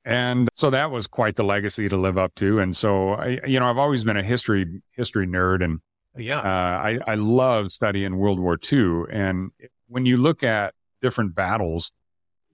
And 0.08 0.48
so 0.54 0.70
that 0.70 0.90
was 0.90 1.06
quite 1.06 1.36
the 1.36 1.44
legacy 1.44 1.86
to 1.90 1.98
live 1.98 2.16
up 2.16 2.34
to. 2.36 2.60
And 2.60 2.74
so 2.74 3.10
I, 3.10 3.40
you 3.46 3.60
know, 3.60 3.68
I've 3.68 3.76
always 3.76 4.04
been 4.04 4.16
a 4.16 4.22
history 4.22 4.80
history 4.92 5.26
nerd, 5.26 5.62
and 5.62 5.80
yeah, 6.16 6.38
uh, 6.38 6.80
I 6.82 6.98
I 7.06 7.14
love 7.16 7.72
studying 7.72 8.16
World 8.16 8.40
War 8.40 8.58
II. 8.72 9.02
And 9.12 9.50
when 9.86 10.06
you 10.06 10.16
look 10.16 10.42
at 10.42 10.72
different 11.02 11.34
battles, 11.34 11.92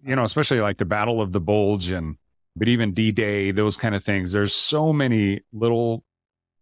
you 0.04 0.16
know, 0.16 0.24
especially 0.24 0.60
like 0.60 0.78
the 0.78 0.84
Battle 0.84 1.20
of 1.20 1.30
the 1.30 1.40
Bulge 1.40 1.92
and 1.92 2.16
but 2.56 2.66
even 2.66 2.92
D-Day, 2.92 3.52
those 3.52 3.76
kind 3.76 3.94
of 3.94 4.02
things. 4.02 4.32
There's 4.32 4.52
so 4.52 4.92
many 4.92 5.42
little 5.52 6.02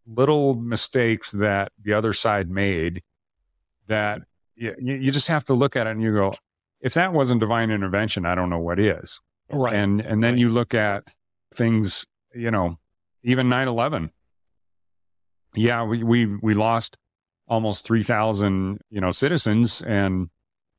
little 0.07 0.57
mistakes 0.57 1.33
that 1.33 1.73
the 1.83 1.95
other 1.95 2.13
side 2.13 2.51
made 2.51 3.03
that 3.87 4.21
you, 4.57 4.75
you 4.79 5.11
just 5.11 5.29
have 5.29 5.47
to 5.47 5.55
look 5.55 5.75
at 5.75 5.87
it 5.87 5.91
and 5.91 6.03
you 6.03 6.13
go, 6.13 6.35
if 6.83 6.93
that 6.95 7.15
wasn't 7.15 7.41
divine 7.41 7.71
intervention, 7.71 8.27
I 8.27 8.35
don't 8.35 8.51
know 8.51 8.59
what 8.59 8.79
is. 8.79 9.23
Right. 9.53 9.75
And 9.75 10.01
and 10.01 10.23
then 10.23 10.33
right. 10.33 10.41
you 10.41 10.49
look 10.49 10.75
at 10.75 11.11
things, 11.55 12.07
you 12.35 12.51
know, 12.51 12.79
even 13.23 13.49
9/11. 13.49 14.11
Yeah, 15.55 15.85
we 15.85 16.03
we 16.03 16.27
we 16.27 16.55
lost 16.55 16.97
almost 17.47 17.87
3,000, 17.87 18.81
you 18.91 19.01
know, 19.01 19.11
citizens 19.11 19.83
and 19.83 20.29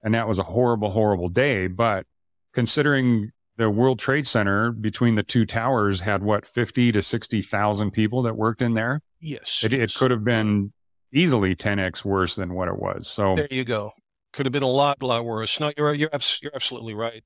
and 0.01 0.13
that 0.15 0.27
was 0.27 0.39
a 0.39 0.43
horrible 0.43 0.89
horrible 0.89 1.27
day, 1.27 1.67
but 1.67 2.05
considering 2.53 3.31
the 3.57 3.69
World 3.69 3.99
Trade 3.99 4.25
Center 4.25 4.71
between 4.71 5.15
the 5.15 5.23
two 5.23 5.45
towers 5.45 6.01
had 6.01 6.23
what 6.23 6.47
50 6.47 6.91
to 6.91 7.01
60,000 7.01 7.91
people 7.91 8.23
that 8.23 8.35
worked 8.35 8.61
in 8.61 8.73
there. 8.73 9.01
Yes. 9.19 9.61
It, 9.63 9.73
it 9.73 9.93
could 9.93 10.11
have 10.11 10.23
been 10.23 10.73
easily 11.13 11.55
10x 11.55 12.03
worse 12.03 12.35
than 12.35 12.53
what 12.53 12.67
it 12.67 12.77
was. 12.77 13.07
So 13.07 13.35
there 13.35 13.47
you 13.51 13.63
go. 13.63 13.91
Could 14.33 14.47
have 14.47 14.53
been 14.53 14.63
a 14.63 14.67
lot, 14.67 15.01
lot 15.03 15.23
worse. 15.23 15.59
No, 15.59 15.71
you're 15.77 15.93
you're 15.93 16.09
you're 16.41 16.55
absolutely 16.55 16.95
right. 16.95 17.23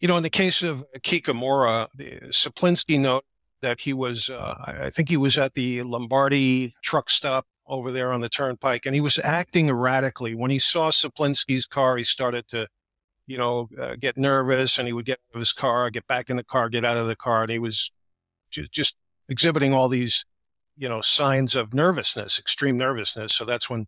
You 0.00 0.08
know, 0.08 0.16
in 0.16 0.22
the 0.22 0.30
case 0.30 0.62
of 0.62 0.84
Kitamura, 0.98 1.88
Cieplinski 2.28 3.00
note 3.00 3.24
that 3.62 3.80
he 3.80 3.92
was, 3.92 4.30
uh, 4.30 4.54
I 4.66 4.90
think 4.90 5.08
he 5.08 5.16
was 5.16 5.36
at 5.36 5.54
the 5.54 5.82
Lombardi 5.82 6.74
truck 6.82 7.10
stop 7.10 7.46
over 7.66 7.90
there 7.90 8.12
on 8.12 8.20
the 8.20 8.28
turnpike, 8.28 8.86
and 8.86 8.94
he 8.94 9.00
was 9.00 9.18
acting 9.18 9.68
erratically. 9.68 10.34
When 10.34 10.50
he 10.50 10.58
saw 10.58 10.90
Cieplinski's 10.90 11.66
car, 11.66 11.96
he 11.96 12.04
started 12.04 12.46
to 12.48 12.68
you 13.28 13.36
know, 13.36 13.68
uh, 13.78 13.94
get 14.00 14.16
nervous 14.16 14.78
and 14.78 14.88
he 14.88 14.92
would 14.92 15.04
get 15.04 15.18
out 15.30 15.36
of 15.36 15.40
his 15.40 15.52
car, 15.52 15.90
get 15.90 16.06
back 16.06 16.30
in 16.30 16.36
the 16.36 16.42
car, 16.42 16.70
get 16.70 16.84
out 16.84 16.96
of 16.96 17.06
the 17.06 17.14
car. 17.14 17.42
And 17.42 17.52
he 17.52 17.58
was 17.58 17.92
ju- 18.50 18.66
just 18.72 18.96
exhibiting 19.28 19.74
all 19.74 19.88
these, 19.88 20.24
you 20.76 20.88
know, 20.88 21.02
signs 21.02 21.54
of 21.54 21.74
nervousness, 21.74 22.38
extreme 22.38 22.78
nervousness. 22.78 23.34
So 23.34 23.44
that's 23.44 23.68
when, 23.68 23.86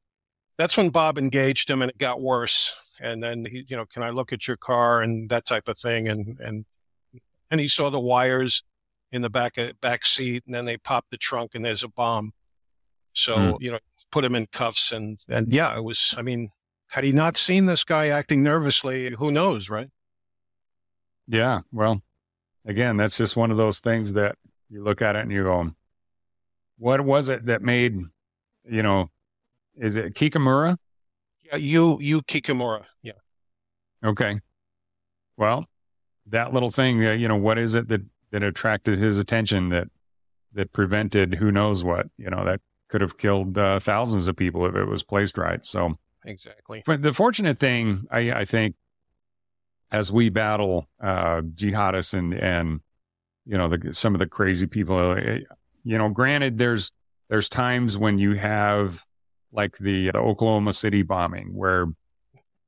that's 0.60 0.76
when 0.76 0.90
Bob 0.90 1.16
engaged 1.16 1.70
him 1.70 1.80
and 1.80 1.90
it 1.90 1.96
got 1.96 2.20
worse. 2.20 2.94
And 3.00 3.22
then 3.22 3.46
he, 3.46 3.64
you 3.66 3.76
know, 3.78 3.86
can 3.86 4.02
I 4.02 4.10
look 4.10 4.30
at 4.30 4.46
your 4.46 4.58
car 4.58 5.00
and 5.00 5.30
that 5.30 5.46
type 5.46 5.68
of 5.68 5.78
thing. 5.78 6.06
And, 6.06 6.38
and, 6.38 6.66
and 7.50 7.58
he 7.58 7.66
saw 7.66 7.88
the 7.88 7.98
wires 7.98 8.62
in 9.10 9.22
the 9.22 9.30
back, 9.30 9.56
uh, 9.56 9.72
back 9.80 10.04
seat 10.04 10.42
and 10.44 10.54
then 10.54 10.66
they 10.66 10.76
popped 10.76 11.10
the 11.12 11.16
trunk 11.16 11.52
and 11.54 11.64
there's 11.64 11.82
a 11.82 11.88
bomb. 11.88 12.32
So, 13.14 13.36
mm. 13.36 13.56
you 13.58 13.70
know, 13.70 13.78
put 14.12 14.22
him 14.22 14.34
in 14.34 14.48
cuffs 14.52 14.92
and, 14.92 15.18
and 15.30 15.50
yeah, 15.50 15.74
it 15.78 15.82
was, 15.82 16.14
I 16.18 16.20
mean, 16.20 16.50
had 16.88 17.04
he 17.04 17.12
not 17.12 17.38
seen 17.38 17.64
this 17.64 17.82
guy 17.82 18.08
acting 18.08 18.42
nervously, 18.42 19.14
who 19.18 19.32
knows, 19.32 19.70
right? 19.70 19.88
Yeah. 21.26 21.60
Well, 21.72 22.02
again, 22.66 22.98
that's 22.98 23.16
just 23.16 23.34
one 23.34 23.50
of 23.50 23.56
those 23.56 23.80
things 23.80 24.12
that 24.12 24.36
you 24.68 24.84
look 24.84 25.00
at 25.00 25.16
it 25.16 25.20
and 25.20 25.32
you 25.32 25.44
go, 25.44 25.70
what 26.76 27.00
was 27.00 27.30
it 27.30 27.46
that 27.46 27.62
made, 27.62 27.98
you 28.70 28.82
know, 28.82 29.08
is 29.76 29.96
it 29.96 30.14
Kitamura? 30.14 30.76
Yeah, 31.44 31.56
you, 31.56 31.98
you 32.00 32.22
Kitamura. 32.22 32.84
Yeah. 33.02 33.12
Okay. 34.04 34.40
Well, 35.36 35.66
that 36.26 36.52
little 36.52 36.70
thing, 36.70 37.04
uh, 37.04 37.12
you 37.12 37.28
know, 37.28 37.36
what 37.36 37.58
is 37.58 37.74
it 37.74 37.88
that, 37.88 38.02
that 38.30 38.42
attracted 38.42 38.98
his 38.98 39.18
attention 39.18 39.70
that, 39.70 39.88
that 40.52 40.72
prevented 40.72 41.34
who 41.34 41.50
knows 41.50 41.84
what, 41.84 42.06
you 42.18 42.30
know, 42.30 42.44
that 42.44 42.60
could 42.88 43.00
have 43.00 43.16
killed 43.16 43.56
uh, 43.56 43.78
thousands 43.78 44.28
of 44.28 44.36
people 44.36 44.66
if 44.66 44.74
it 44.74 44.84
was 44.84 45.02
placed 45.02 45.38
right. 45.38 45.64
So, 45.64 45.96
exactly. 46.24 46.82
But 46.84 47.02
the 47.02 47.12
fortunate 47.12 47.58
thing, 47.58 48.04
I, 48.10 48.32
I 48.32 48.44
think, 48.44 48.74
as 49.92 50.12
we 50.12 50.28
battle 50.28 50.88
uh, 51.02 51.40
jihadists 51.40 52.14
and 52.14 52.34
and 52.34 52.80
you 53.44 53.58
know 53.58 53.68
the, 53.68 53.92
some 53.92 54.14
of 54.14 54.18
the 54.18 54.26
crazy 54.26 54.66
people, 54.66 55.16
eh, 55.18 55.40
you 55.82 55.98
know, 55.98 56.08
granted, 56.08 56.58
there's 56.58 56.92
there's 57.28 57.48
times 57.48 57.98
when 57.98 58.18
you 58.18 58.34
have 58.34 59.04
like 59.52 59.78
the, 59.78 60.10
the 60.10 60.18
Oklahoma 60.18 60.72
City 60.72 61.02
bombing 61.02 61.54
where 61.54 61.86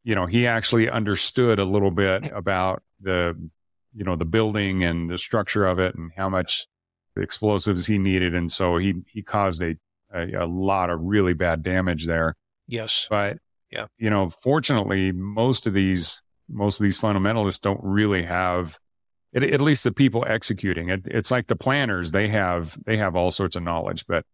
you 0.05 0.15
know 0.15 0.27
he 0.27 0.47
actually 0.47 0.91
understood 0.91 1.59
a 1.59 1.65
little 1.65 1.91
bit 1.91 2.31
about 2.33 2.83
the 3.01 3.37
you 3.95 4.05
know 4.05 4.17
the 4.17 4.25
building 4.25 4.85
and 4.85 5.09
the 5.09 5.19
structure 5.19 5.67
of 5.67 5.79
it 5.79 5.95
and 5.95 6.11
how 6.17 6.29
much 6.29 6.67
explosives 7.17 7.87
he 7.87 7.99
needed 7.99 8.35
and 8.35 8.51
so 8.51 8.79
he 8.79 8.95
he 9.07 9.23
caused 9.23 9.63
a 9.63 9.77
a, 10.15 10.45
a 10.45 10.47
lot 10.47 10.91
of 10.91 11.01
really 11.01 11.35
bad 11.35 11.63
damage 11.63 12.07
there 12.07 12.37
Yes. 12.73 13.07
But 13.11 13.39
yeah, 13.71 13.87
you 13.99 14.11
know, 14.11 14.31
fortunately, 14.31 15.13
most 15.13 15.67
of 15.67 15.75
these 15.75 16.23
most 16.49 16.81
of 16.81 16.85
these 16.85 16.99
fundamentalists 16.99 17.61
don't 17.61 17.81
really 17.83 18.23
have 18.23 18.79
it, 19.33 19.43
at 19.43 19.61
least 19.61 19.85
the 19.85 19.93
people 19.93 20.25
executing 20.27 20.89
it. 20.89 21.07
It's 21.07 21.31
like 21.31 21.47
the 21.47 21.57
planners; 21.57 22.13
they 22.13 22.29
have 22.29 22.79
they 22.85 22.97
have 22.97 23.15
all 23.15 23.31
sorts 23.31 23.57
of 23.57 23.63
knowledge, 23.63 24.07
but 24.07 24.25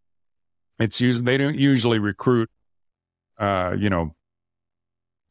it's 0.78 1.00
usually 1.00 1.24
they 1.24 1.36
don't 1.36 1.58
usually 1.58 1.98
recruit, 1.98 2.50
uh, 3.38 3.74
you 3.78 3.90
know, 3.90 4.14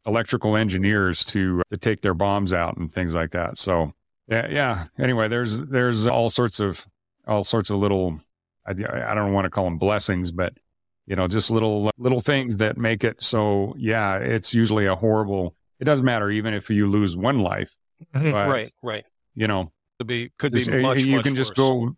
electrical 0.06 0.56
engineers 0.56 1.26
to 1.26 1.62
to 1.70 1.78
take 1.78 2.02
their 2.02 2.14
bombs 2.14 2.54
out 2.54 2.78
and 2.78 2.92
things 2.92 3.14
like 3.14 3.32
that. 3.32 3.58
So 3.58 3.94
yeah, 4.28 4.48
yeah. 4.50 4.86
Anyway, 5.00 5.28
there's 5.28 5.66
there's 5.66 6.08
all 6.08 6.30
sorts 6.30 6.60
of 6.60 6.86
all 7.28 7.44
sorts 7.44 7.70
of 7.70 7.78
little 7.78 8.20
I, 8.66 8.72
I 9.12 9.16
don't 9.16 9.34
want 9.34 9.46
to 9.46 9.50
call 9.50 9.64
them 9.66 9.78
blessings, 9.78 10.32
but 10.32 10.54
you 11.06 11.16
know, 11.16 11.28
just 11.28 11.50
little 11.50 11.92
little 11.98 12.20
things 12.20 12.58
that 12.58 12.78
make 12.78 13.04
it 13.04 13.24
so. 13.24 13.74
Yeah, 13.78 14.18
it's 14.18 14.54
usually 14.54 14.86
a 14.86 14.96
horrible. 14.96 15.56
It 15.80 15.86
doesn't 15.86 16.06
matter 16.06 16.30
even 16.30 16.54
if 16.54 16.70
you 16.70 16.88
lose 16.88 17.16
one 17.16 17.40
life. 17.40 17.76
But, 18.14 18.48
right, 18.48 18.72
right. 18.84 19.04
You 19.34 19.48
know, 19.48 19.72
could 19.98 20.08
be 20.08 20.32
could 20.38 20.52
be 20.52 20.82
much. 20.82 21.04
You 21.04 21.16
much 21.16 21.26
can 21.26 21.36
just 21.36 21.52
worse. 21.52 21.58
go 21.58 21.96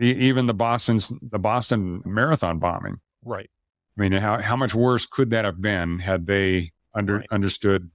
even 0.00 0.46
the 0.46 0.54
Boston's 0.54 1.12
the 1.22 1.38
Boston 1.38 2.02
Marathon 2.04 2.58
bombing. 2.58 3.00
Right. 3.24 3.50
I 3.98 4.00
mean, 4.00 4.12
how 4.12 4.38
how 4.40 4.56
much 4.56 4.74
worse 4.74 5.06
could 5.06 5.30
that 5.30 5.44
have 5.44 5.60
been 5.60 5.98
had 5.98 6.26
they 6.26 6.72
under 6.94 7.18
Right. 7.18 7.26
understood 7.30 7.90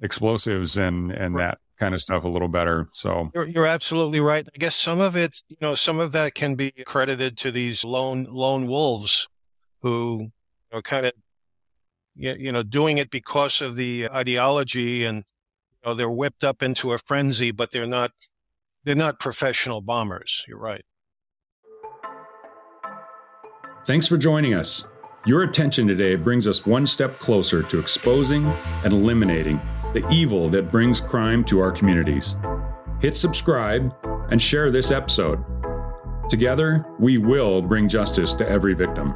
explosives 0.00 0.76
and 0.78 1.12
and 1.12 1.34
Right. 1.34 1.44
that 1.50 1.58
kind 1.78 1.94
of 1.94 2.00
stuff 2.00 2.24
a 2.24 2.28
little 2.28 2.48
better? 2.48 2.88
So 2.92 3.30
You're, 3.34 3.46
you're 3.46 3.66
absolutely 3.66 4.20
right. 4.20 4.46
I 4.52 4.58
guess 4.58 4.74
some 4.76 5.00
of 5.00 5.16
it, 5.16 5.42
you 5.48 5.56
know, 5.60 5.74
some 5.74 6.00
of 6.00 6.12
that 6.12 6.34
can 6.34 6.54
be 6.54 6.70
credited 6.70 7.36
to 7.38 7.50
these 7.50 7.84
lone 7.84 8.24
lone 8.30 8.66
wolves 8.66 9.28
who 9.82 10.20
you 10.20 10.76
know, 10.76 10.82
kind 10.82 11.06
of, 11.06 11.12
you 12.14 12.50
know, 12.52 12.62
doing 12.62 12.98
it 12.98 13.10
because 13.10 13.60
of 13.60 13.76
the 13.76 14.08
ideology, 14.10 15.04
and 15.04 15.18
you 15.70 15.88
know, 15.90 15.94
they're 15.94 16.10
whipped 16.10 16.42
up 16.42 16.62
into 16.62 16.92
a 16.92 16.98
frenzy, 16.98 17.50
but 17.50 17.70
they're 17.70 17.86
not 17.86 18.10
they're 18.84 18.94
not 18.94 19.20
professional 19.20 19.80
bombers. 19.80 20.44
You're 20.48 20.58
right. 20.58 20.84
Thanks 23.88 24.06
for 24.06 24.18
joining 24.18 24.52
us. 24.52 24.84
Your 25.24 25.44
attention 25.44 25.88
today 25.88 26.14
brings 26.14 26.46
us 26.46 26.66
one 26.66 26.84
step 26.84 27.18
closer 27.18 27.62
to 27.62 27.78
exposing 27.78 28.44
and 28.84 28.92
eliminating 28.92 29.62
the 29.94 30.06
evil 30.10 30.50
that 30.50 30.70
brings 30.70 31.00
crime 31.00 31.42
to 31.44 31.58
our 31.60 31.72
communities. 31.72 32.36
Hit 33.00 33.16
subscribe 33.16 33.90
and 34.30 34.42
share 34.42 34.70
this 34.70 34.90
episode. 34.90 35.42
Together, 36.28 36.84
we 36.98 37.16
will 37.16 37.62
bring 37.62 37.88
justice 37.88 38.34
to 38.34 38.46
every 38.46 38.74
victim. 38.74 39.14